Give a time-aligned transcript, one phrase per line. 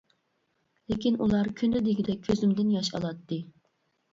[0.93, 3.41] لېكىن ئۇلار كۈندە دېگۈدەك كۆزۈمدىن ياش ئالاتتى.